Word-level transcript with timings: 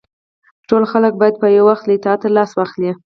ټول 0.69 0.83
خلک 0.91 1.13
باید 1.21 1.35
په 1.41 1.47
یو 1.57 1.65
وخت 1.69 1.83
له 1.85 1.93
اطاعت 1.97 2.21
لاس 2.37 2.51
واخلي. 2.55 2.91